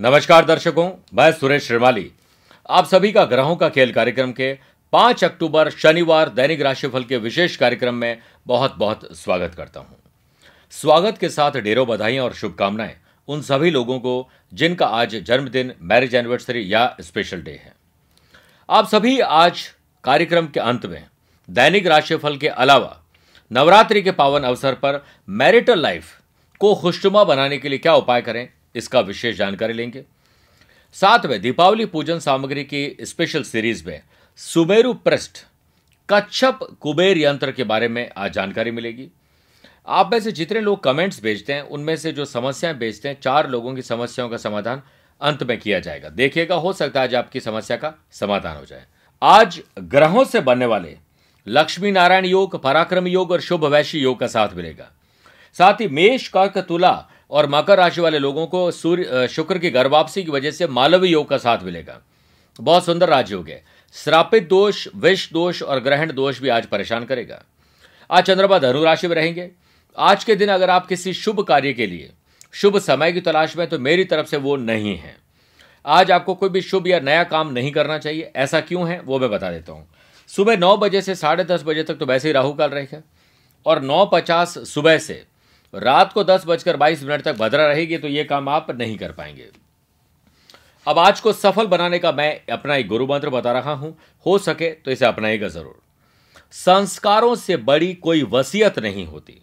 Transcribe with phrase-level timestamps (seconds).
[0.00, 2.10] नमस्कार दर्शकों, मैं सुरेश श्रीमाली।
[2.70, 4.52] आप सभी का ग्रहों का खेल कार्यक्रम के
[4.92, 9.96] 5 अक्टूबर शनिवार दैनिक राशिफल के विशेष कार्यक्रम में बहुत बहुत स्वागत करता हूँ।
[10.70, 12.94] स्वागत के साथ ढेरों बधाइयाँ और शुभकामनाएँ
[13.28, 17.74] उन सभी लोगों को जिनका आज जन्मदिन, मैरिज एनिवर्सरी या स्पेशल डे है।
[18.68, 19.62] आप सभी आज
[20.04, 21.06] कार्यक्रम के अंत में
[21.50, 22.96] दैनिक राशिफल के अलावा
[23.50, 26.04] नवरात्रि के पावन अवसर पर मैरिटल लाइफ
[26.60, 28.48] को खुशनुमा बनाने के लिए क्या उपाय करें?
[28.76, 30.04] इसका विशेष जानकारी लेंगे।
[30.92, 34.02] साथ में दीपावली पूजन सामग्री की स्पेशल सीरीज़ में
[34.36, 35.38] सुमेरु पृष्ठ,
[36.10, 39.08] कच्छप कुबेर यंत्र के बारे में आज जानकारी मिलेगी।
[39.88, 43.50] आप में से जितने लोग कमेंट्स भेजते हैं, उनमें से जो समस्याएँ भेजते हैं, चार
[43.50, 44.82] लोगों की समस्याओं का समाधान
[45.20, 48.84] अंत में किया जाएगा। देखिएगा, हो सकता है आज आपकी समस्या का समाधान हो जाए।
[49.22, 50.96] आज ग्रहों से बनने वाले
[51.46, 54.90] लक्ष्मी नारायण योग, पराक्रम योग और शुभ वैश्य योग का साथ मिलेगा।
[55.54, 59.86] साथ ही मेष, कर्क, तुला और मकर राशि वाले लोगों को सूर्य शुक्र की घर
[59.86, 62.00] वापसी की वजह से मालवी योग का साथ मिलेगा।
[62.60, 63.62] बहुत सुंदर राजयोग है।
[63.94, 67.42] श्रापित दोष, विष दोष और ग्रहण दोष भी आज परेशान करेगा।
[68.10, 69.50] आज चंद्रमा धनु राशि में रहेंगे।
[69.98, 72.10] आज के दिन अगर आप किसी शुभ कार्य के लिए,
[72.52, 75.16] शुभ समय की तलाश में तो मेरी तरफ़ से वो नहीं है।
[75.84, 79.18] आज आपको कोई भी शुभ या नया काम नहीं करना चाहिए। ऐसा क्यों है, वो
[79.18, 79.86] मैं बता देता हूँ।
[80.30, 83.02] सुबह नौ बजे से साढ़े दस बजे तक तो वैसे ही राहु काल रहेगा।
[83.66, 85.24] और नौ पचास सुबह से
[85.72, 89.12] रात को दस बजकर बाईस मिनट तक भद्रा रहेगी तो ये काम आप नहीं कर
[89.12, 89.48] पाएँगे।
[90.86, 94.38] अब आज को सफल बनाने का मैं अपना एक गुरु मंत्र बता रहा हूँ, हो
[94.38, 95.80] सके तो इसे अपनाएगा ज़रूर।
[96.54, 99.40] संस्कारों से बड़ी कोई वसीयत नहीं होती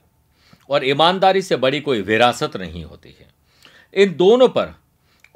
[0.70, 3.28] और ईमानदारी से बड़ी कोई विरासत नहीं होती है।
[3.94, 4.74] इन दोनों पर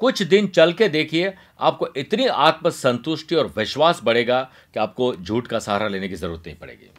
[0.00, 4.40] कुछ दिन चल के देखिए, आपको इतनी आत्मसंतुष्टि और विश्वास बढ़ेगा
[4.74, 6.90] कि आपको झूठ का सहारा लेने की ज़रूरत नहीं पड़ेगी।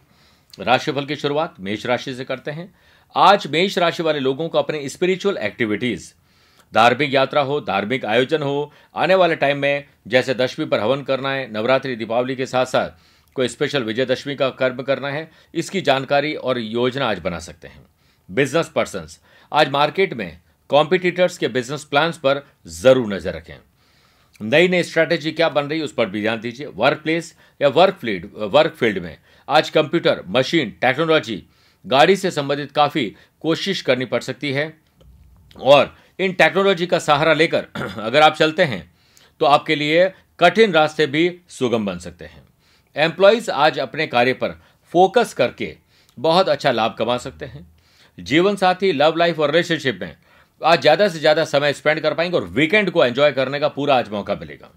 [0.59, 2.73] राशिफल की शुरुआत मेष राशि से करते हैं।
[3.15, 6.11] आज मेष राशि वाले लोगों को अपने स्पिरिचुअल एक्टिविटीज़
[6.73, 11.31] धार्मिक यात्रा हो, धार्मिक आयोजन हो, आने वाले टाइम में जैसे दशमी पर हवन करना
[11.31, 16.33] है, नवरात्रि, दीपावली के साथ साथ कोई स्पेशल विजयदशमी का कर्म करना है, इसकी जानकारी
[16.35, 17.85] और योजना आज बना सकते हैं।
[18.29, 19.07] बिज़नेस पर्सन
[19.51, 20.39] आज मार्केट में
[20.69, 23.57] कॉम्पिटिटर्स के बिज़नेस प्लान्स पर ज़रूर नज़र रखें।
[24.41, 27.67] नई नई स्ट्रैटेजी क्या बन रही है उस पर भी ध्यान दीजिए। वर्क प्लेस या
[27.69, 31.43] वर्क फ़ील्ड वर्क फ़ील्ड में आज कंप्यूटर मशीन टेक्नोलॉजी
[31.85, 33.05] गाड़ी से संबंधित काफ़ी
[33.43, 34.73] कोशिश करनी पड़ सकती है।
[35.55, 37.67] और इन टेक्नोलॉजी का सहारा लेकर
[37.99, 38.89] अगर आप चलते हैं
[39.41, 42.43] तो आपके लिए कठिन रास्ते भी सुगम बन सकते हैं।
[42.95, 44.59] एम्प्लॉयज़ आज अपने कार्य पर
[44.93, 45.75] फोकस करके
[46.17, 47.67] बहुत अच्छा लाभ कमा सकते हैं।
[48.17, 50.15] जीवन साथी, लव लाइफ और रिलेशनशिप में
[50.61, 53.97] आज ज़्यादा से ज़्यादा समय स्पेंड कर पाएँगे और वीकेंड को एंजॉय करने का पूरा
[53.97, 54.69] आज मौका मिलेगा।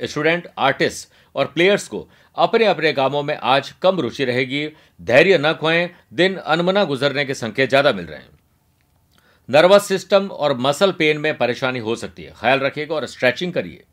[0.00, 4.66] स्टूडेंट, आर्टिस्ट और प्लेयर्स को अपने अपने कामों में आज कम रुचि रहेगी।
[5.00, 8.28] धैर्य न खोएँ, दिन अनमना गुजरने के संकेत ज़्यादा मिल रहे हैं।
[9.48, 13.84] नर्वस सिस्टम और मसल पेन में परेशानी हो सकती है। ख्याल रखिएगा और स्ट्रेचिंग करिए।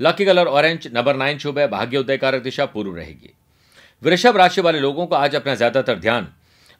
[0.00, 3.34] Lucky colour orange, number nine शुभ है, भाग्य उदय कारक दिशा पूर्व रहेगी।
[4.02, 6.28] वृषभ राशि वाले लोगों को आज अपना ज़्यादातर ध्यान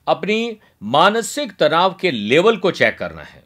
[0.07, 3.43] अपनी मानसिक तनाव के लेवल को चेक करना है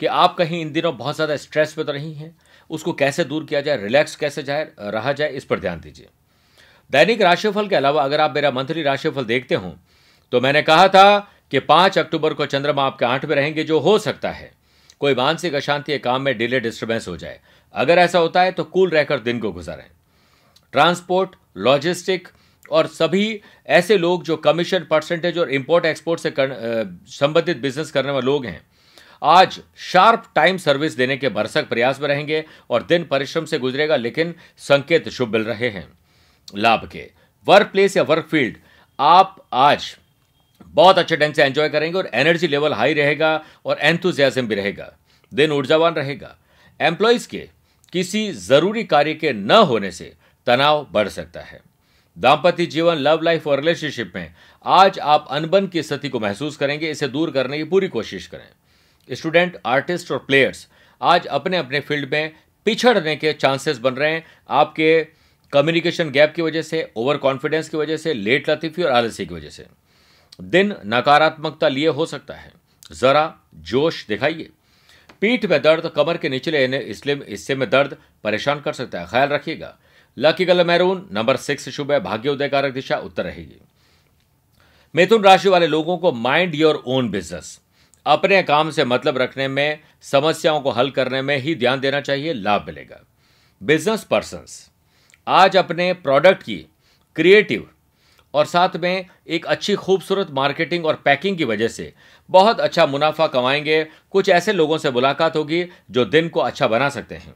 [0.00, 2.34] कि आप कहीं इन दिनों बहुत ज़्यादा स्ट्रेस में तो नहीं है?
[2.70, 6.08] उसको कैसे दूर किया जाए रिलैक्स कैसे जाए, रहा जाए, इस पर ध्यान दीजिए।
[6.90, 9.74] दैनिक राशिफल के अलावा अगर आप मेरा मंथली राशिफल देखते हो
[10.32, 11.18] तो मैंने कहा था
[11.52, 14.50] कि पाँच अक्टूबर को चंद्रमा आपके आठ में रहेंगे, जो हो सकता है।
[15.00, 17.40] कोई मानसिक अशांति काम में डिले डिस्टर्बेंस हो जाए।
[17.74, 19.86] अगर ऐसा होता है तो कूल रहकर दिन को गुजारें।
[20.74, 22.28] ट्रांसपोर्ट लॉजिस्टिक
[22.70, 26.32] और सभी ऐसे लोग जो कमीशन परसेंटेज और इंपोर्ट एक्सपोर्ट से
[27.10, 28.60] संबंधित बिज़नेस करने वाले लोग हैं
[29.22, 33.96] आज शार्प टाइम सर्विस देने के भरसक प्रयास में रहेंगे और दिन परिश्रम से गुजरेगा,
[33.96, 35.88] लेकिन संकेत शुभ मिल रहे हैं।
[36.56, 37.10] लाभ के।
[37.46, 38.56] वर्क प्लेस या वर्क फ़ील्ड
[39.00, 39.96] आप आज
[40.66, 44.92] बहुत अच्छे ढंग से एंजॉय करेंगे और एनर्जी लेवल हाई रहेगा और एंथुजियाजम भी रहेगा।
[45.34, 46.36] दिन ऊर्जावान रहेगा।
[46.80, 47.48] एम्प्लॉयज़ के
[47.92, 50.12] किसी ज़रूरी कार्य के न होने से
[50.46, 51.60] तनाव बढ़ सकता है।
[52.18, 56.90] दाम्पत्य जीवन लव लाइफ और रिलेशनशिप में आज आप अनबन की स्थिति को महसूस करेंगे।
[56.90, 58.48] इसे दूर करने की पूरी कोशिश करें।
[59.10, 60.68] स्टूडेंट, आर्टिस्ट और प्लेयर्स
[61.02, 62.32] आज अपने अपने फ़ील्ड में
[62.64, 65.06] पिछड़ने के चांसेस बन रहे हैं। आपके
[65.52, 69.34] कम्युनिकेशन गैप की वजह से ओवर कॉन्फिडेंस की वजह से, लेट लतीफी और आलसी की
[69.34, 69.66] वजह से।
[70.40, 72.52] दिन नकारात्मकता लिए हो सकता है।
[72.92, 74.50] जरा जोश दिखाइए।
[75.20, 79.28] पीठ में दर्द, कमर के निचले इसलिए हिस्से में दर्द परेशान कर सकता है। ख्याल
[79.28, 79.78] रखिएगा।
[80.18, 83.60] Lucky colour maroon, number six शुभ है, भाग्य उदय कारक दिशा, उत्तर रहेगी।
[84.96, 87.60] मिथुन राशि वाले लोगों को माइंड योर ओन बिज़नेस।
[88.06, 92.32] अपने काम से मतलब रखने में, समस्याओं को हल करने में ही ध्यान देना चाहिए,
[92.32, 93.00] लाभ मिलेगा।
[93.62, 94.44] बिज़नेस पर्सन
[95.28, 96.56] आज अपने प्रोडक्ट की
[97.16, 97.70] क्रिएटिव
[98.34, 101.94] और साथ में एक अच्छी खूबसूरत मार्केटिंग और पैकिंग की वजह से
[102.30, 106.88] बहुत अच्छा मुनाफा कमाएँगे। कुछ ऐसे लोगों से मुलाकात होगी जो दिन को अच्छा बना
[106.88, 107.34] सकते हैं।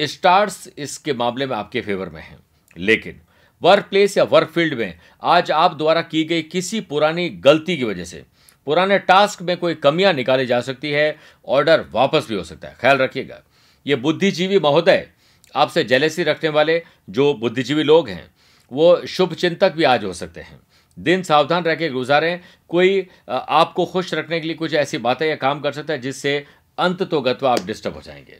[0.00, 2.38] स्टार्स इसके मामले में आपके फेवर में हैं।
[2.78, 3.20] लेकिन
[3.62, 7.84] वर्क प्लेस या वर्क फ़ील्ड में आज आप द्वारा की गई किसी पुरानी गलती की
[7.84, 8.24] वजह से
[8.68, 11.16] पुराने टास्क में कोई कमियाँ निकाली जा सकती है,
[11.48, 13.40] ऑर्डर वापस भी हो सकता है। ख्याल रखिएगा,
[13.86, 15.06] ये बुद्धिजीवी महोदय
[15.54, 18.30] आपसे जेलेसी रखने वाले जो बुद्धिजीवी लोग हैं,
[18.72, 20.60] वो शुभ चिंतक भी आज हो सकते हैं।
[20.98, 25.36] दिन सावधान रह के गुजारें, कोई आपको खुश रखने के लिए कुछ ऐसी बातें या
[25.36, 26.44] काम कर सकता है जिससे
[26.78, 28.38] अंत तो गत्वा आप डिस्टर्ब हो जाएँगे।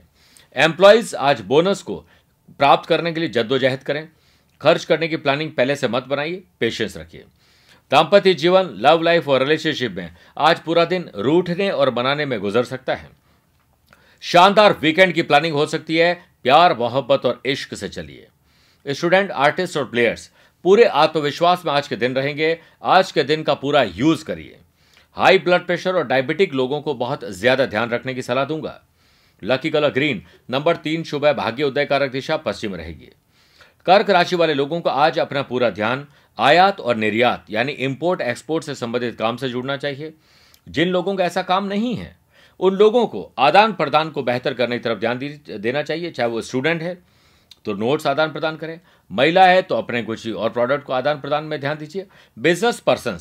[0.57, 1.97] एम्प्लॉयज़ आज बोनस को
[2.51, 4.09] प्राप्त करने के लिए जद्दोजहद करें।
[4.61, 7.25] खर्च करने की प्लानिंग पहले से मत बनाइए, पेशेंस रखिए।
[7.93, 12.65] दाम्पत्य जीवन लव लाइफ और रिलेशनशिप में आज पूरा दिन रूठने और बनाने में गुजर
[12.65, 13.11] सकता है।
[14.23, 16.13] शानदार वीकेंड की प्लानिंग हो सकती है।
[16.43, 18.27] प्यार, मोहब्बत और इश्क से चलिए।
[18.87, 20.31] स्टूडेंट आर्टिस्ट और प्लेयर्स
[20.65, 24.59] पूरे आत्मविश्वास में आज के दिन रहेंगे। आज के दिन का पूरा यूज़ करिए।
[25.17, 28.81] हाई ब्लड प्रेशर और डायबिटिक लोगों को बहुत ज़्यादा ध्यान रखने की सलाह दूँगा।
[29.43, 33.11] लकी कलर ग्रीन नंबर तीन शुभ भाग्य उदय कारक दिशा पश्चिम रहेगी।
[33.87, 36.07] कर्क राशि वाले लोगों को आज अपना पूरा ध्यान
[36.39, 40.13] आयात और निर्यात, यानी इंपोर्ट एक्सपोर्ट से संबंधित काम से जुड़ना चाहिए।
[40.67, 42.17] जिन लोगों का ऐसा काम नहीं है,
[42.61, 45.19] उन लोगों को आदान प्रदान को बेहतर करने की तरफ़ ध्यान
[45.51, 46.99] देना चाहिए, चाहे वो स्टूडेंट है
[47.65, 48.79] तो नोट्स आदान प्रदान करें।
[49.11, 52.07] महिला है तो अपने कुछ और प्रोडक्ट को आदान प्रदान में ध्यान दीजिए।
[52.37, 53.19] बिज़नेस पर्सन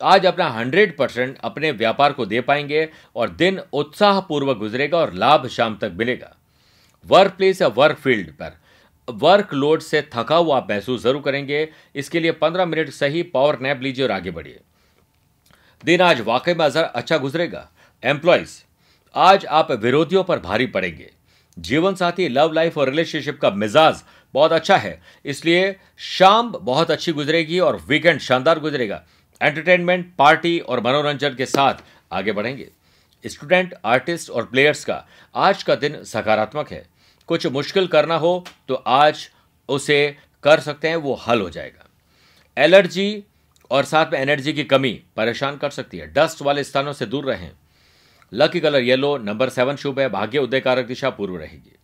[0.00, 5.46] आज अपना हंड्रेड परसेंट अपने व्यापार को दे पाएँगे और दिन उत्साहपूर्वक गुजरेगा और लाभ
[5.48, 6.34] शाम तक मिलेगा।
[7.06, 8.56] वर्क प्लेस या वर्क फ़ील्ड पर
[9.08, 13.82] वर्कलोड से थका हुआ आप महसूस ज़रूर करेंगे। इसके लिए पंद्रह मिनट सही पावर नैप
[13.82, 14.60] लीजिए और आगे बढ़िए।
[15.84, 17.68] दिन आज वाकई में अच्छा गुजरेगा।
[18.02, 18.62] एम्प्लॉयज़
[19.14, 21.10] आज आप विरोधियों पर भारी पड़ेंगे।
[21.56, 24.02] जीवन साथी लव लाइफ और रिलेशनशिप का मिजाज
[24.34, 29.02] बहुत अच्छा है। इसलिए शाम बहुत अच्छी गुजरेगी और वीकेंड शानदार गुजरेगा।
[29.40, 32.68] एंटरटेनमेंट पार्टी और मनोरंजन के साथ आगे बढ़ेंगे।
[33.24, 35.04] स्टूडेंट आर्टिस्ट और प्लेयर्स का
[35.34, 36.84] आज का दिन सकारात्मक है।
[37.28, 39.28] कुछ मुश्किल करना हो तो आज
[39.68, 41.88] उसे कर सकते हैं, वो हल हो जाएगा।
[42.56, 43.24] एलर्जी
[43.70, 47.24] और साथ में एनर्जी की कमी परेशान कर सकती है। डस्ट वाले स्थानों से दूर
[47.24, 47.50] रहें।
[48.32, 51.76] Lucky colour yellow, number seven शुभ है, भाग्य उदय कारक दिशा पूर्व रहेगी।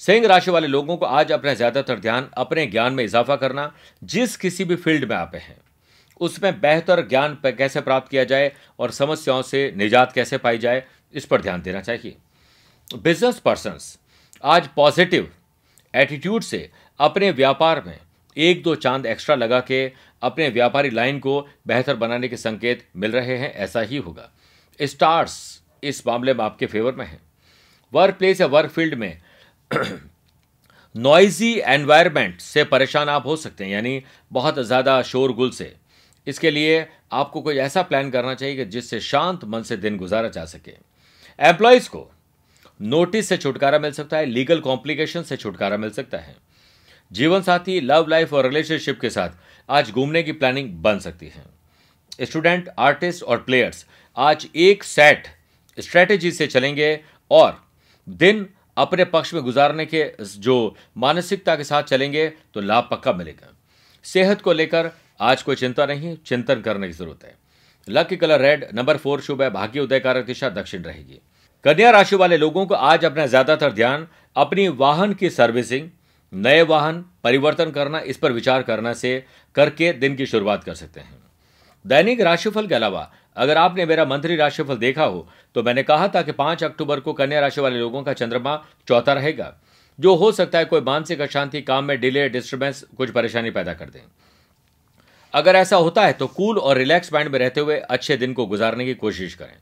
[0.00, 4.36] सिंह राशि वाले लोगों को आज अपना ज़्यादातर ध्यान, अपने ज्ञान में इजाफा करना, जिस
[4.36, 5.60] किसी भी फ़ील्ड में आप हैं,
[6.20, 10.84] उसमें बेहतर ज्ञान कैसे प्राप्त किया जाए और समस्याओं से निजात कैसे पाई जाए,
[11.14, 12.16] इस पर ध्यान देना चाहिए।
[12.90, 13.78] बिज़नेस पर्सन
[14.44, 15.28] आज पॉजिटिव
[15.94, 16.70] एटीट्यूड से
[17.00, 17.98] अपने व्यापार में
[18.36, 19.92] एक दो चाँद एक्स्ट्रा लगा के
[20.22, 24.30] अपने व्यापारी लाइन को बेहतर बनाने के संकेत मिल रहे हैं, ऐसा ही होगा।
[24.80, 27.20] स्टार्स इस मामले में आपके फेवर में है।
[27.92, 29.18] वर्क प्लेस या वर्क फ़ील्ड में
[30.96, 34.02] नॉइजी एनवायरमेंट से परेशान आप हो सकते हैं, यानी
[34.32, 35.74] बहुत ज़्यादा शोरगुल से।
[36.26, 40.28] इसके लिए आपको कोई ऐसा प्लान करना चाहिए कि जिससे शांत मन से दिन गुजारा
[40.28, 40.72] जा सके।
[41.38, 42.10] एम्प्लॉयज़ को
[42.80, 46.36] नोटिस से छुटकारा मिल सकता है लीगल कॉम्प्लिकेशन से छुटकारा मिल सकता है।
[47.10, 49.30] जीवन साथी लव लाइफ और रिलेशनशिप के साथ
[49.68, 51.44] आज घूमने की प्लानिंग बन सकती है।
[52.20, 53.84] स्टूडेंट आर्टिस्ट और प्लेयर्स
[54.16, 55.26] आज एक सेट
[55.78, 56.98] स्ट्रेटेजी से चलेंगे
[57.30, 57.60] और
[58.06, 58.46] दिन
[58.76, 63.54] अपने पक्ष में गुजारने के जो मानसिकता के साथ चलेंगे तो लाभ पक्का मिलेगा।
[64.04, 64.90] सेहत को लेकर
[65.20, 67.34] आज कोई चिंता नहीं, चिंतन करने की ज़रूरत है।
[67.88, 71.20] Lucky colour red number four शुभ है, भाग्य उदय कारक दिशा दक्षिण रहेगी।
[71.64, 75.88] कन्या राशि वाले लोगों को आज अपना ज़्यादातर ध्यान अपनी वाहन की सर्विसिंग,
[76.32, 79.24] नए वाहन परिवर्तन करना, इस पर विचार करना से
[79.56, 81.18] करके दिन की शुरुआत कर सकते हैं।
[81.84, 86.22] दैनिक राशिफल के अलावा, अगर आपने मेरा मंत्री राशिफल देखा हो तो मैंने कहा था
[86.22, 88.56] कि पाँच अक्टूबर को कन्या राशि वाले लोगों का चंद्रमा
[88.88, 89.52] चौथा रहेगा।
[89.98, 93.86] जो हो सकता है कोई मानसिक अशांति, काम में डिले डिस्टर्बेंस कुछ परेशानी पैदा कर
[93.86, 94.00] दें।
[95.34, 98.46] अगर ऐसा होता है तो कूल और रिलैक्स माइंड में रहते हुए अच्छे दिन को
[98.46, 99.54] गुजारने की कोशिश करें।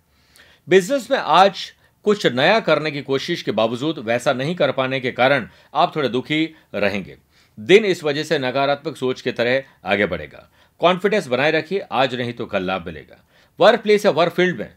[0.69, 1.73] बिज़नेस में आज
[2.05, 6.09] कुछ नया करने की कोशिश के बावजूद वैसा नहीं कर पाने के कारण आप थोड़े
[6.09, 7.17] दुखी रहेंगे।
[7.61, 10.51] दिन इस वजह से नकारात्मक सोच की तरह आगे बढ़ेगा।
[10.81, 13.25] कॉन्फिडेंस बनाए रखिए, आज नहीं तो कल लाभ मिलेगा।
[13.61, 14.75] वर्क प्लेस या वर्क फ़ील्ड में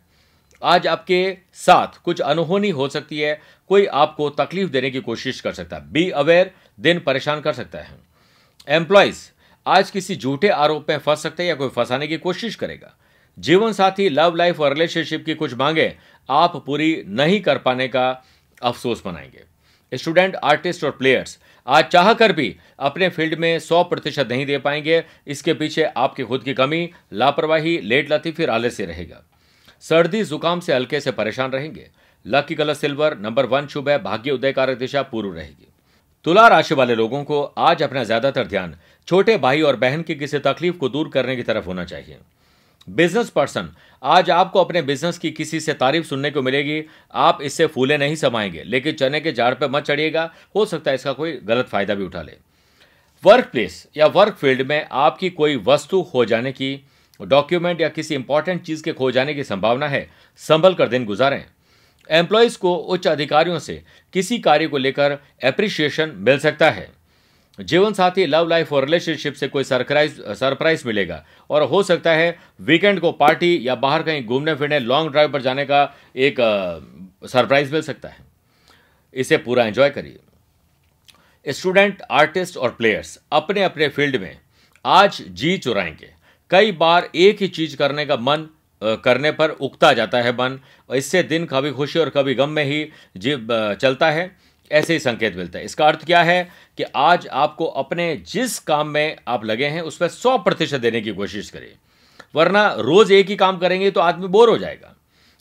[0.63, 5.54] आज आपके साथ कुछ अनहोनी हो सकती है, कोई आपको तकलीफ़ देने की कोशिश कर
[5.54, 7.90] सकता है। बी अवेयर दिन परेशान कर सकता है।
[8.68, 9.30] एम्प्लॉयज़
[9.68, 12.98] आज किसी झूठे आरोप में फंस सकते हैं या कोई फंसाने की कोशिश करेगा।
[13.40, 15.98] जीवन साथी लव लाइफ और रिलेशनशिप की कुछ मांगे
[16.30, 18.10] आप पूरी नहीं कर पाने का
[18.62, 21.38] अफसोस मनाएँगे। स्टूडेंट, आर्टिस्ट और प्लेयर्स,
[21.68, 26.24] आज चाह कर भी अपने फ़ील्ड में 100 प्रतिशत नहीं दे पाएँगे। इसके पीछे आपकी
[26.24, 29.24] खुद की कमी, लापरवाही, लेट लती फिर आलस्य रहेगा।
[29.84, 31.90] सर्दी, जुकाम से हल्के से परेशान रहेंगे।
[32.25, 35.68] Lucky colour silver, number one शुभ है, भाग्य उदय कारक दिशा पूर्व रहेगी।
[36.25, 38.75] तुला राशि वाले लोगों को आज अपना ज़्यादातर ध्यान
[39.08, 42.18] छोटे भाई और बहन की किसी तकलीफ़ को दूर करने की तरफ़ होना चाहिए।
[42.88, 43.68] बिज़नेस पर्सन
[44.04, 46.84] आज आपको अपने बिज़नेस की किसी से तारीफ़ सुनने को मिलेगी,
[47.14, 50.96] आप इससे फूले नहीं समाएँगे, लेकिन चने के झाड़ पर मत चढ़िएगा, हो सकता है
[50.96, 52.32] इसका कोई गलत फ़ायदा भी उठा ले।
[53.24, 56.78] वर्क प्लेस या वर्क फ़ील्ड में आपकी कोई वस्तु हो जाने की
[57.20, 61.44] डॉक्यूमेंट या किसी इंपॉर्टेंट चीज़ के खो जाने की संभावना है, संभल कर दिन गुजारें।
[62.10, 63.82] एम्प्लॉयज़ को उच्च अधिकारियों से
[64.14, 66.90] किसी कार्य को लेकर एप्रिशिएशन मिल सकता है।
[67.62, 72.38] जीवन साथी लव लाइफ और रिलेशनशिप से कोई सरप्राइज़ सरप्राइज़ मिलेगा। और हो सकता है
[72.62, 75.84] वीकेंड को पार्टी या बाहर कहीं घूमने फिरने लॉन्ग ड्राइव पर जाने का
[76.15, 76.36] एक
[77.24, 78.18] सरप्राइज़ मिल सकता है।
[79.13, 84.38] इसे पूरा एंजॉय करिए। स्टूडेंट आर्टिस्ट और प्लेयर्स अपने अपने फ़ील्ड में
[84.86, 86.10] आज जी चुराएँगे।
[86.51, 88.48] कई बार एक ही चीज़ करने का मन
[88.82, 92.84] करने पर उगता जाता है मन। इससे दिन कभी खुशी और कभी गम में ही
[93.18, 93.36] जी
[93.82, 94.36] चलता है।
[94.72, 96.44] ऐसे ही संकेत मिलता है। इसका अर्थ क्या है
[96.78, 101.01] कि आज आपको अपने जिस काम में आप लगे हैं, उस पर सौ प्रतिशत देने
[101.01, 101.72] की कोशिश करें
[102.36, 104.96] वरना रोज एक ही काम करेंगे तो आदमी बोर हो जाएगा।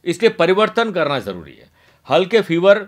[0.05, 1.69] इसलिए परिवर्तन करना ज़रूरी है।
[2.09, 2.79] हल्के फीवर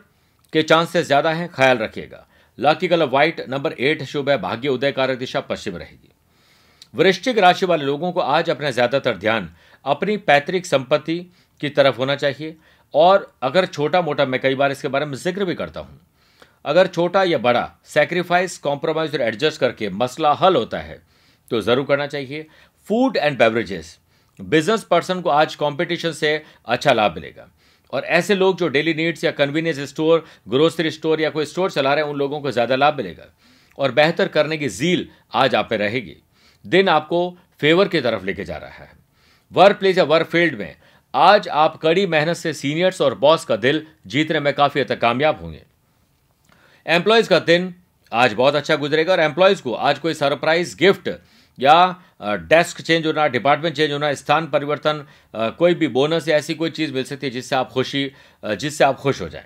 [0.53, 2.27] के चांसेस ज़्यादा हैं, ख्याल रखिएगा।
[2.59, 6.09] Lucky colour white number eight शुभ है, भाग्य उदय कारक दिशा पश्चिम रहेगी।
[6.95, 9.49] वृश्चिक राशि वाले लोगों को आज अपना ज़्यादातर ध्यान
[9.85, 11.19] अपनी पैतृक संपत्ति
[11.61, 12.57] की तरफ़ होना चाहिए।
[12.95, 16.01] और अगर छोटा मोटा मैं कई बार इसके बारे में ज़िक्र भी करता हूँ
[16.65, 21.01] अगर छोटा या बड़ा सेक्रीफाइस कॉम्प्रोमाइज और एडजस्ट करके मसला हल होता है
[21.51, 22.47] तो ज़रूर करना चाहिए।
[22.89, 23.99] Food and beverages
[24.39, 27.49] business person को आज कंपटीशन से अच्छा लाभ मिलेगा।
[27.93, 31.95] और ऐसे लोग जो डेली नीड्स या कन्वीनियंस स्टोर ग्रोसरी स्टोर या कोई स्टोर चला
[31.95, 33.27] रहे हैं, उन लोगों को ज़्यादा लाभ मिलेगा।
[33.79, 36.17] और बेहतर करने की जील आज आप पे रहेगी।
[36.65, 38.91] दिन आपको फेवर की तरफ़ लेके जा रहा है।
[39.53, 40.75] वर्क प्लेस या वर्क फ़ील्ड में
[41.15, 45.01] आज आप कड़ी मेहनत से सीनियर्स और बॉस का दिल जीतने में काफ़ी हद तक
[45.01, 45.63] कामयाब होंगे।
[46.87, 47.75] एम्प्लॉयज़ का दिन
[48.13, 51.09] आज बहुत अच्छा गुजरेगा और एम्प्लॉयज़ को आज कोई सरप्राइज़ गिफ्ट
[51.59, 51.75] या
[52.23, 55.05] डेस्क चेंज होना डिपार्टमेंट चेंज होना, स्थान परिवर्तन
[55.59, 58.11] कोई भी बोनस या ऐसी कोई चीज़ मिल सकती है जिससे आप खुशी
[58.45, 59.45] जिससे आप खुश हो जाएँ।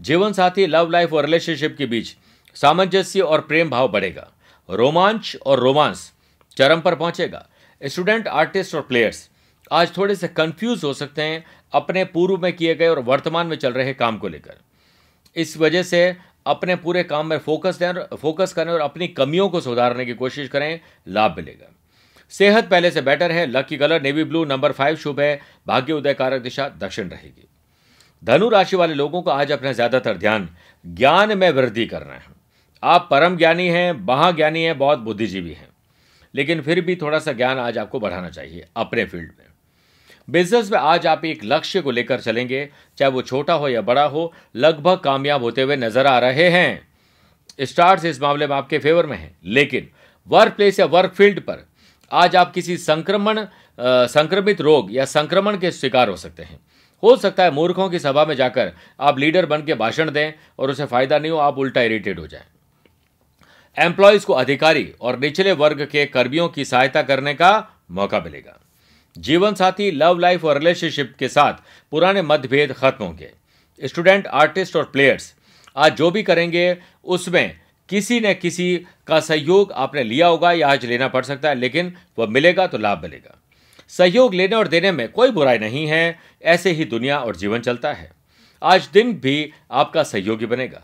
[0.00, 2.14] जीवन साथी लव लाइफ और रिलेशनशिप के बीच
[2.56, 4.30] सामंजस्य और प्रेम भाव बढ़ेगा।
[4.68, 6.10] रोमांच और रोमांस
[6.56, 7.46] चरम पर पहुंचेगा।
[7.80, 9.28] स्टूडेंट आर्टिस्ट और प्लेयर्स
[9.72, 13.56] आज थोड़े से कंफ्यूज हो सकते हैं अपने पूर्व में किए गए और वर्तमान में
[13.56, 14.54] चल रहे काम को लेकर।
[15.36, 19.60] इस वजह से अपने पूरे काम में फोकस दें फोकस करें और अपनी कमियों को
[19.60, 21.72] सुधारने की कोशिश करें, लाभ मिलेगा।
[22.32, 26.14] सेहत पहले से बेटर है lucky colour navy blue number five शुभ है, भाग्य उदय
[26.14, 27.48] कारक दिशा दक्षिण रहेगी।
[28.22, 30.48] धनु राशि वाले लोगों को आज अपना ज़्यादातर ध्यान
[30.84, 32.38] ज्ञान में वृद्धि करना है।
[32.82, 35.68] आप परम ज्ञानी हैं, महाज्ञानी हैं, बहुत बुद्धिजीवी हैं।
[36.34, 39.46] लेकिन फिर भी थोड़ा सा ज्ञान आज आपको बढ़ाना चाहिए, अपने फ़ील्ड में।
[40.28, 44.04] बिज़नेस में आज आप एक लक्ष्य को लेकर चलेंगे, चाहे वो छोटा हो या बड़ा
[44.04, 46.88] हो, लगभग कामयाब होते हुए नज़र आ रहे हैं।
[47.58, 49.88] स्टार्स इस मामले में आपके फेवर में हैं, लेकिन
[50.28, 51.66] वर्क प्लेस या वर्क फ़ील्ड पर
[52.10, 53.44] आज आप किसी संक्रमण
[53.78, 56.58] संक्रमित रोग या संक्रमण के शिकार हो सकते हैं।
[57.02, 60.70] हो सकता है मूर्खों की सभा में जाकर आप लीडर बन के भाषण दें और
[60.70, 62.44] उसे फ़ायदा नहीं हो, आप उल्टा इरिटेट हो जाएँ।
[63.76, 67.52] एम्प्लॉयज़ को अधिकारी और निचले वर्ग के कर्मियों की सहायता करने का
[67.90, 68.58] मौका मिलेगा।
[69.18, 71.52] जीवन साथी लव लाइफ और रिलेशनशिप के साथ
[71.90, 73.30] पुराने मतभेद खत्म होंगे।
[73.84, 75.34] स्टूडेंट आर्टिस्ट और प्लेयर्स
[75.76, 80.84] आज जो भी करेंगे, उसमें किसी न किसी का सहयोग आपने लिया होगा या आज
[80.84, 83.36] लेना पड़ सकता है, लेकिन वह मिलेगा तो लाभ मिलेगा।
[83.88, 87.92] सहयोग लेने और देने में कोई बुराई नहीं है, ऐसे ही दुनिया और जीवन चलता
[87.92, 88.12] है।
[88.62, 90.82] आज दिन भी आपका सहयोगी बनेगा।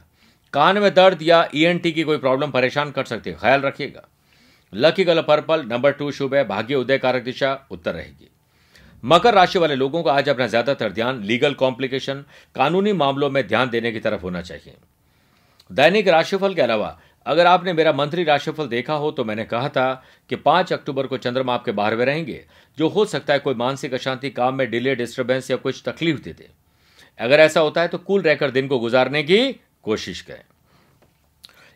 [0.53, 4.09] कान में दर्द या ईएनटी की कोई प्रॉब्लम परेशान कर सकती है, ख्याल रखिएगा।
[4.73, 8.29] Lucky colour purple, number two शुभ है, भाग्य उदय कारक दिशा, उत्तर रहेगी।
[9.05, 13.71] मकर राशि वाले लोगों को आज अपना ज़्यादातर ध्यान लीगल कॉम्प्लिकेशन, कानूनी मामलों में ध्यान
[13.71, 14.75] देने की तरफ़ होना चाहिए।
[15.71, 20.03] दैनिक राशिफल के अलावा, अगर आपने मेरा मंत्री राशिफल देखा हो तो मैंने कहा था
[20.31, 22.45] कि पाँच अक्टूबर को चंद्रमा आपके बारहवें रहेंगे,
[22.79, 26.33] जो हो सकता है कोई मानसिक अशांति, काम में डिले डिस्टर्बेंस या कुछ तकलीफ़ दे
[26.33, 26.49] दे।
[27.21, 29.53] अगर ऐसा होता है तो कूल रहकर दिन को गुजारने की
[29.85, 30.43] कोशिश करें।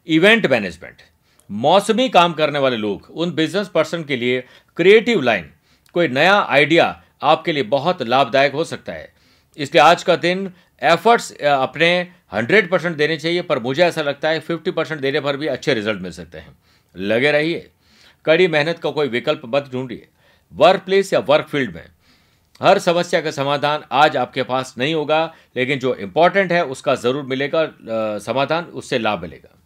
[0.08, 1.02] इवेंट मैनेजमेंट
[1.50, 4.44] मौसमी काम करने वाले लोग, उन बिज़नेस पर्सन के लिए
[4.78, 5.50] क्रिएटिव लाइन
[5.94, 9.12] कोई नया आइडिया आपके लिए बहुत लाभदायक हो सकता है।
[9.58, 10.52] इसलिए आज का दिन
[10.82, 11.90] एफर्ट्स अपने
[12.34, 15.74] 100 परसेंट देने चाहिए, पर मुझे ऐसा लगता है 50 परसेंट देने पर भी अच्छे
[15.74, 16.56] रिज़ल्ट मिल सकते हैं।
[16.94, 17.70] लगे रहिए।
[18.24, 20.08] कड़ी मेहनत का कोई विकल्प मत ढूंढिए।
[20.52, 21.84] वर्क प्लेस या वर्क फ़ील्ड में,
[22.60, 27.24] हर समस्या का समाधान आज आपके पास नहीं होगा, लेकिन जो इंपॉर्टेंट है उसका ज़रूर
[27.24, 29.56] मिलेगा समाधान उससे लाभ मिलेगा।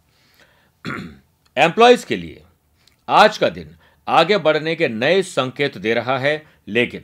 [1.57, 2.41] एम्प्लॉयज़ के लिए,
[3.09, 3.75] आज का दिन
[4.07, 7.01] आगे बढ़ने के नए संकेत दे रहा है, लेकिन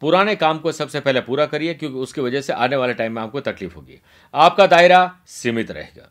[0.00, 3.22] पुराने काम को सबसे पहले पूरा करिए, क्योंकि उसकी वजह से आने वाले टाइम में
[3.22, 4.00] आपको तकलीफ़ होगी।
[4.34, 6.10] आपका दायरा सीमित रहेगा।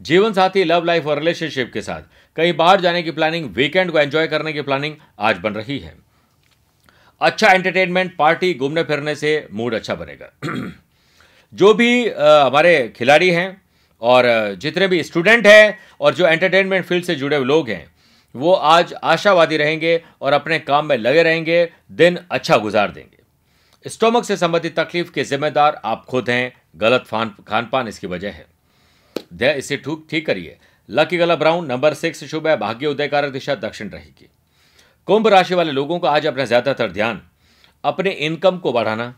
[0.00, 2.02] जीवन साथी लव लाइफ और रिलेशनशिप के साथ
[2.36, 5.94] कहीं बाहर जाने की प्लानिंग वीकेंड को एंजॉय करने की प्लानिंग आज बन रही है।
[7.20, 10.32] अच्छा एंटरटेनमेंट पार्टी घूमने फिरने से मूड अच्छा बनेगा।
[11.54, 13.63] जो भी हमारे खिलाड़ी हैं
[14.04, 17.86] और जितने भी स्टूडेंट हैं और जो एंटरटेनमेंट फ़ील्ड से जुड़े लोग हैं,
[18.34, 24.24] वो आज आशावादी रहेंगे और अपने काम में लगे रहेंगे, दिन अच्छा गुजार देंगे। स्टोमक
[24.24, 28.46] से संबंधित तकलीफ़ के जिम्मेदार आप खुद हैं, गलत खान पान इसकी वजह है।
[29.52, 30.56] इसे ठीक करिए।
[30.88, 34.28] लकी गला ब्राउन नंबर सिक्स शुभ है, भाग्य उदयकारक दिशा दक्षिण रहेगी।
[35.08, 37.20] कुंभ राशि वाले लोगों को आज अपना ज़्यादातर ध्यान,
[37.84, 39.14] अपने इनकम को बढ़ाना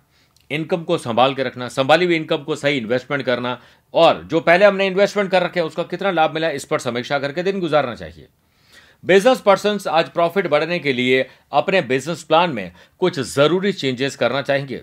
[0.50, 3.58] इनकम को संभाल के रखना, संभाली हुई इनकम को सही इन्वेस्टमेंट करना,
[3.94, 7.42] और जो पहले हमने इन्वेस्टमेंट कर रखे उसका कितना लाभ मिला, इस पर समीक्षा करके
[7.42, 8.28] दिन गुजारना चाहिए।
[9.04, 14.42] बिज़नेस पर्सन आज प्रॉफिट बढ़ने के लिए अपने बिज़नेस प्लान में कुछ ज़रूरी चेंजेस करना
[14.42, 14.80] चाहेंगे।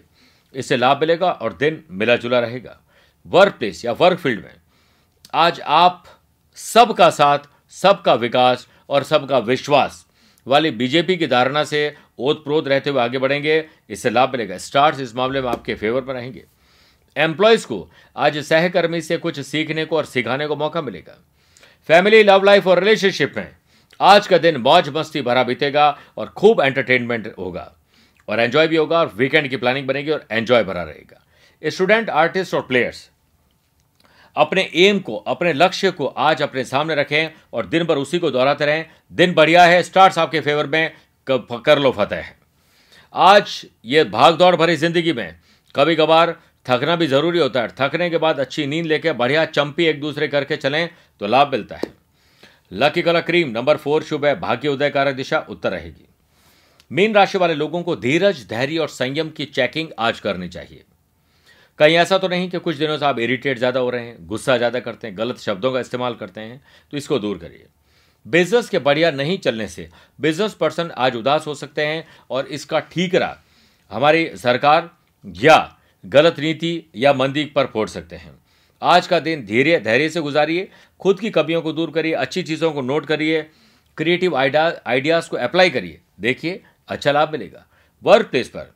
[0.56, 2.80] इससे लाभ मिलेगा और दिन मिला जुला रहेगा।
[3.26, 4.54] वर्क प्लेस या वर्क फ़ील्ड में
[5.34, 6.04] आज आप
[6.58, 7.40] सबका साथ,
[7.74, 10.03] सबका विकास और सबका विश्वास
[10.48, 15.00] वाली बीजेपी की धारणा से ओत प्रोत रहते हुए आगे बढ़ेंगे। इससे लाभ मिलेगा। स्टार्स
[15.00, 16.44] इस मामले में आपके फेवर में रहेंगे।
[17.18, 21.18] एम्प्लॉयज़ को आज सहकर्मी से कुछ सीखने को और सिखाने को मौका मिलेगा।
[21.88, 23.56] फैमिली लव लाइफ और रिलेशनशिप में
[24.02, 27.76] आज का दिन मौज मस्ती भरा बीतेगा और खूब एंटरटेनमेंट होगा।
[28.30, 31.26] और एंजॉय भी होगा और वीकेंड की प्लानिंग बनेगी और एंजॉय भरा रहेगा।
[31.64, 33.10] स्टूडेंट आर्टिस्ट और प्लेयर्स
[34.36, 38.32] अपने एम को, अपने लक्ष्य को आज अपने सामने रखें और दिन भर उसी को
[38.32, 40.92] दोहराते रहें। दिन बढ़िया है स्टार्ट आपके फेवर में
[41.28, 42.32] कर लो फतेह।
[43.16, 45.36] आज ये भाग दौड़ भरी ज़िंदगी में
[45.76, 46.36] कभी कभार
[46.66, 50.28] थकना भी ज़रूरी होता है। थकने के बाद अच्छी नींद लेके, बढ़िया चंपी एक दूसरे
[50.28, 50.90] करके चलें
[51.22, 51.92] तो लाभ मिलता है।
[52.74, 56.06] Lucky colour cream number four शुभ है, भाग्य उदय कारक दिशा, उत्तर रहेगी।
[56.92, 60.84] मीन राशि वाले लोगों को धीरज, धैर्य और संयम की चेकिंग आज करनी चाहिए।
[61.80, 64.58] कहीं ऐसा तो नहीं कि कुछ दिनों से आप इरिटेट ज़्यादा हो रहे हैं, गुस्सा
[64.58, 66.62] ज़्यादा करते हैं, गलत शब्दों का इस्तेमाल करते हैं
[66.92, 67.66] तो इसको दूर करिए।
[68.26, 69.88] बिज़नेस के बढ़िया नहीं चलने से
[70.20, 73.38] बिज़नेस पर्सन आज उदास हो सकते हैं और इसका ठीकरा
[73.92, 74.90] हमारी सरकार
[75.26, 75.58] या
[76.04, 78.32] गलत नीति या मंदी पर फोड़ सकते हैं।
[78.82, 82.72] आज का दिन धीरे धैर्य से गुजारिए, खुद की कमियों को दूर करिए, अच्छी चीज़ों
[82.72, 83.42] को नोट करिए
[83.98, 87.66] क्रिएटिव आइडिया आइडियाज़ को अप्लाई करिए। देखिए अच्छा लाभ मिलेगा।
[88.06, 88.74] वर्क प्लेस पर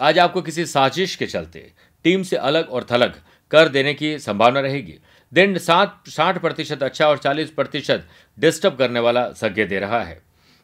[0.00, 1.70] आज आपको किसी साजिश के चलते
[2.04, 4.98] टीम से अलग और थलग कर देने की संभावना रहेगी।
[5.32, 8.06] दिन सात, साठ प्रतिशत अच्छा और चालीस प्रतिशत
[8.38, 10.20] डिस्टर्ब करने वाला संज्ञा दे रहा है।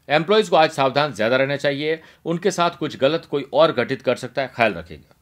[0.09, 4.17] एम्प्लॉयज़ को आज सावधान ज़्यादा रहना चाहिए। उनके साथ कुछ गलत कोई और घटित कर
[4.17, 5.17] सकता है, ख्याल रखेगा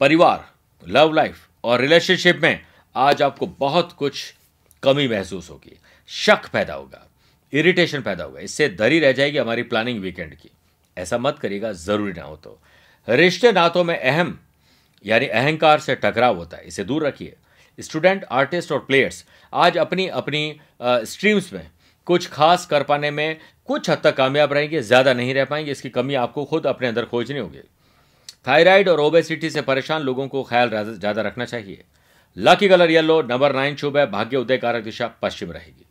[0.00, 0.46] परिवार
[0.82, 2.60] लव लाइफ और रिलेशनशिप में
[2.96, 4.34] आज आपको बहुत कुछ
[4.82, 5.78] कमी महसूस होगी।
[6.10, 7.04] शक पैदा होगा
[7.52, 10.50] इरिटेशन पैदा होगा। इससे दरी रह जाएगी हमारी प्लानिंग वीकेंड की।
[10.96, 12.58] ऐसा मत करिएगा, ज़रूरी ना हो तो।
[13.08, 14.38] रिश्ते नातों में अहम
[15.04, 17.36] यानी अहंकार से टकराव होता है, इसे दूर रखिए।
[17.78, 21.70] स्टूडेंट आर्टिस्ट और प्लेयर्स आज अपनी अपनी स्ट्रीम्स में
[22.06, 25.88] कुछ खास कर पाने में कुछ हद तक कामयाब रहेंगे, ज़्यादा नहीं रह पाएँगे, इसकी
[25.90, 27.60] कमी आपको खुद अपने अंदर खोजनी होगी।
[28.46, 31.84] थायराइड और ओबेसिटी से परेशान लोगों को ख्याल ज़्यादा रखना चाहिए।
[32.36, 35.84] Lucky colour yellow number nine शुभ है, भाग्य उदय कारक दिशा पश्चिम रहेगी।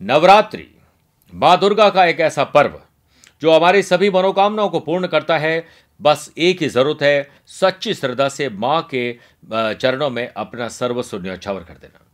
[0.00, 0.66] नवरात्रि,
[1.32, 2.80] माँ दुर्गा का एक ऐसा पर्व,
[3.42, 5.64] जो हमारी सभी मनोकामनाओं को पूर्ण करता है
[6.02, 9.18] बस एक ही ज़रूरत है, सच्ची श्रद्धा से माँ के
[9.74, 12.06] चरणों में अपना सर्वस्व न्यौछावर कर देना।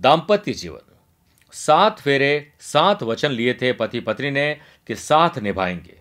[0.00, 0.92] दाम्पत्य जीवन।
[1.52, 6.00] सात फेरे, सात वचन लिए थे पति पत्नी ने कि साथ निभाएँगे।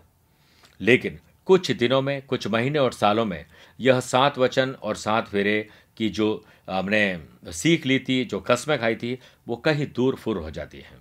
[0.81, 3.45] लेकिन कुछ दिनों में, कुछ महीने और सालों में
[3.79, 8.95] यह सात वचन और सात फेरे की जो हमने सीख ली थी, जो कस्में खाई
[8.95, 10.97] थी, वो कहीं दूर फुर हो जाती हैं।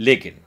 [0.00, 0.40] लेकिन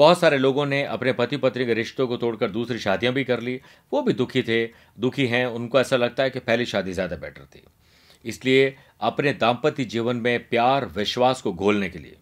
[0.00, 3.40] बहुत सारे लोगों ने अपने पति पत्नी के रिश्तों को तोड़कर दूसरी शादियाँ भी कर
[3.40, 3.60] ली।
[3.92, 4.64] वो भी दुखी थे,
[4.98, 7.62] दुखी हैं। उनको ऐसा लगता है कि पहली शादी ज़्यादा बेटर थी।
[8.24, 12.16] इसलिए अपने दाम्पत्य जीवन में प्यार, विश्वास को घोलने के लिए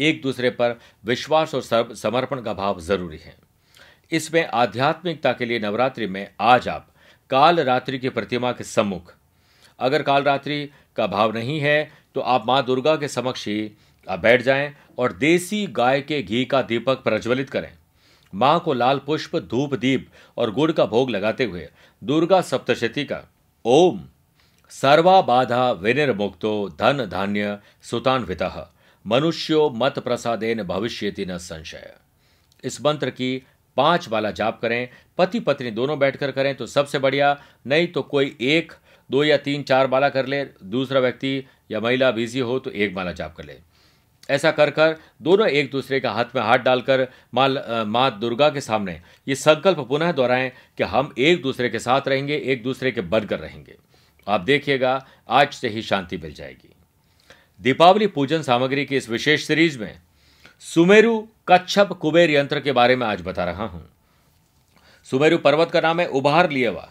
[0.00, 3.34] एक दूसरे पर विश्वास और समर्पण का भाव ज़रूरी है।
[4.12, 6.92] इसमें आध्यात्मिकता के लिए नवरात्रि में आज आप
[7.30, 9.12] काल रात्रि की प्रतिमा के सम्मुख,
[9.78, 13.60] अगर काल रात्रि का भाव नहीं है तो आप माँ दुर्गा के समक्ष ही
[14.06, 17.70] बैठ जाएँ। और देसी गाय के घी का दीपक प्रज्वलित करें।
[18.32, 21.68] माँ को लाल पुष्प, धूप दीप और गुड़ का भोग लगाते हुए
[22.02, 23.22] दुर्गा सप्तशती का
[23.64, 24.00] ओम।
[24.70, 28.42] सर्वा बाधा विनिर्मुक्तो धन धान्य सुतान्वित
[29.04, 31.94] मनुष्यो मत प्रसादेन भविष्यति न संशय।
[32.64, 33.42] इस मंत्र की
[33.76, 38.36] पाँच वाला जाप करें। पति पत्नी दोनों बैठकर करें तो सबसे बढ़िया, नहीं तो कोई
[38.40, 38.72] एक,
[39.10, 42.94] दो या तीन, चार माला कर ले। दूसरा व्यक्ति या महिला बिज़ी हो तो एक
[42.94, 43.58] माला जाप कर ले।
[44.28, 47.48] ऐसा कर कर दोनों एक दूसरे का हाथ में हाथ डालकर माँ
[47.86, 52.36] माँ दुर्गा के सामने ये संकल्प पुनः दोहराएँ कि हम एक दूसरे के साथ रहेंगे,
[52.36, 53.76] एक दूसरे के बनकर रहेंगे।
[54.26, 56.74] आप देखिएगा, आज से ही शांति मिल जाएगी।
[57.60, 59.98] दीपावली पूजन सामग्री की इस विशेष सीरीज़ में
[60.62, 63.88] सुमेरु कच्छप कुबेर यंत्र के बारे में आज बता रहा हूँ।
[65.06, 66.88] सुमेरु पर्वत का नाम है, उभार लिए हुआ।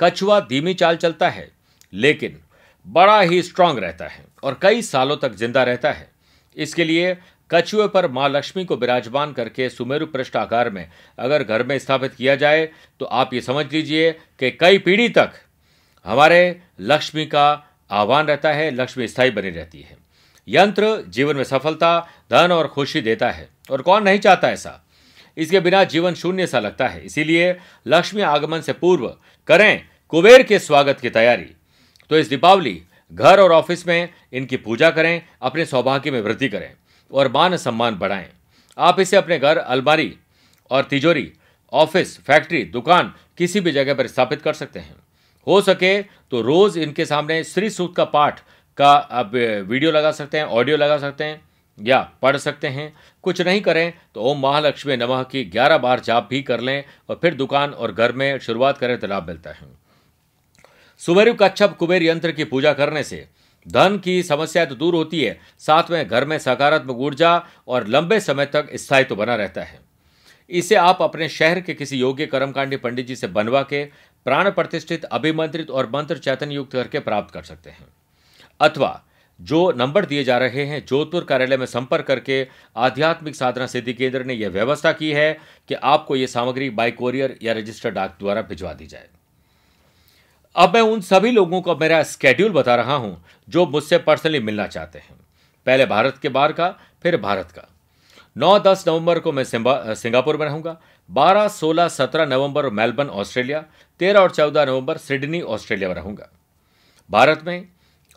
[0.00, 1.50] कछुआ धीमी चाल चलता है,
[1.92, 2.40] लेकिन
[2.86, 6.08] बड़ा ही स्ट्रांग रहता है और कई सालों तक ज़िंदा रहता है।
[6.56, 7.16] इसके लिए
[7.50, 12.14] कछुए पर माँ लक्ष्मी को विराजमान करके सुमेरु पृष्ठ आकार में अगर घर में स्थापित
[12.14, 12.68] किया जाए
[13.00, 15.32] तो आप ये समझ लीजिए कि कई पीढ़ी तक
[16.04, 19.96] हमारे लक्ष्मी का आह्वान रहता है, लक्ष्मी स्थायी बनी रहती है।
[20.48, 24.84] यंत्र जीवन में सफलता, धन और खुशी देता है। और कौन नहीं चाहता ऐसा?
[25.36, 30.58] इसके बिना जीवन शून्य सा लगता है। इसीलिए लक्ष्मी आगमन से पूर्व करें कुबेर के
[30.58, 31.50] स्वागत की तैयारी।
[32.10, 32.82] तो इस दीपावली
[33.14, 36.70] घर और ऑफ़िस में इनकी पूजा करें, अपने सौभाग्य में वृद्धि करें
[37.10, 38.28] और मान सम्मान बढ़ाएँ।
[38.78, 40.14] आप इसे अपने घर, अलमारी
[40.70, 41.32] और तिजोरी,
[41.72, 44.96] ऑफ़िस, फैक्ट्री, दुकान, किसी भी जगह पर स्थापित कर सकते हैं।
[45.46, 48.40] हो सके तो रोज इनके सामने श्री सूत का पाठ
[48.78, 51.40] का आप वीडियो लगा सकते हैं, ऑडियो लगा सकते हैं
[51.78, 52.92] या पढ़ सकते हैं।
[53.24, 57.18] कुछ नहीं करें तो ओम महालक्ष्मी नमः की ग्यारह बार जाप भी कर लें और
[57.22, 59.66] फिर दुकान और घर में शुरुआत करें तो लाभ मिलता है।
[61.06, 63.26] सुमेरु कच्छप कुबेर यंत्र की पूजा करने से
[63.66, 68.20] धन की समस्या तो दूर होती है, साथ में घर में सकारात्मक ऊर्जा और लंबे
[68.20, 69.78] समय तक स्थायित्व तो बना रहता है।
[70.50, 73.84] इसे आप अपने शहर के किसी योग्य कर्मकांडी पंडित जी से बनवा के
[74.26, 77.86] प्राण प्रतिष्ठित, अभिमंत्रित और मंत्र चैतन्य युक्त करके प्राप्त कर सकते हैं।
[78.60, 79.02] अथवा
[79.40, 84.24] जो नंबर दिए जा रहे हैं, जोधपुर कार्यालय में संपर्क करके आध्यात्मिक साधना सिद्धि केंद्र
[84.24, 85.32] ने यह व्यवस्था की है
[85.68, 89.08] कि आपको यह सामग्री बाई कोरियर या रजिस्टर डाक द्वारा भिजवा दी जाए।
[90.56, 94.66] अब मैं उन सभी लोगों को मेरा स्केड्यूल बता रहा हूँ जो मुझसे पर्सनली मिलना
[94.66, 95.16] चाहते हैं।
[95.66, 96.68] पहले भारत के बाहर का
[97.02, 97.68] फिर भारत का।
[98.36, 100.76] 9-10 नवंबर को मैं सिंगापुर में रहूँगा
[101.10, 103.64] 12, 16, 17 नवंबर मेलबर्न ऑस्ट्रेलिया
[104.00, 106.28] 13 और 14 नवंबर सिडनी ऑस्ट्रेलिया में रहूँगा।
[107.10, 107.68] भारत में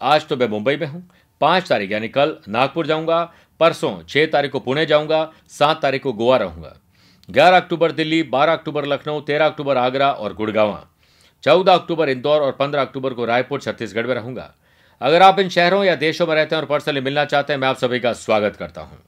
[0.02, 1.08] आज तो मैं मुंबई में हूँ
[1.42, 3.24] पाँच तारीख यानी कल नागपुर जाऊँगा
[3.60, 6.76] परसों छह तारीख को पुणे जाऊँगा सात तारीख को गोवा रहूँगा।
[7.30, 10.86] ग्यारह अक्टूबर दिल्ली बारह अक्टूबर लखनऊ तेरह अक्टूबर आगरा और गुड़गांवा।
[11.44, 14.54] चौदह अक्टूबर इंदौर और पंद्रह अक्टूबर को रायपुर, छत्तीसगढ़ में रहूँगा।
[15.02, 17.68] अगर आप इन शहरों या देशों में रहते हैं और पर्सनली मिलना चाहते हैं, मैं
[17.68, 19.00] आप सभी का स्वागत करता हूँ।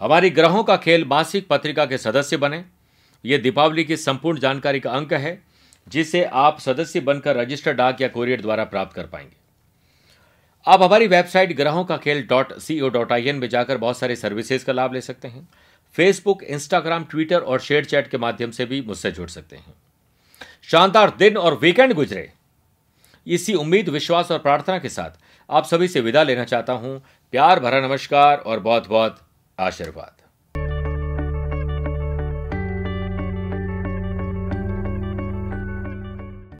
[0.00, 2.64] हमारी ग्रहों का खेल मासिक पत्रिका के सदस्य बने।
[3.24, 5.42] ये दीपावली की संपूर्ण जानकारी का अंक है,
[5.88, 9.36] जिसे आप सदस्य बनकर रजिस्टर डाक या कोरियर द्वारा प्राप्त कर पाएँगे।
[10.66, 13.98] आप हमारी वेबसाइट ग्रहों का खेल dot C O dot I N में जाकर बहुत
[13.98, 15.48] सारे सर्विसेज़ का लाभ ले सकते हैं।
[15.94, 19.74] फेसबुक, इंस्टाग्राम, ट्विटर और शेयर चैट के माध्यम से भी मुझसे जुड़ सकते हैं।
[20.68, 22.30] शानदार दिन और वीकेंड गुजरे।
[23.26, 25.10] इसी उम्मीद, विश्वास और प्रार्थना के साथ
[25.50, 26.98] आप सभी से विदा लेना चाहता हूँ।
[27.32, 29.20] प्यार भरा नमस्कार और बहुत बहुत
[29.58, 30.25] आशीर्वाद।